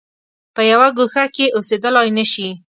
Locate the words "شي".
2.31-2.49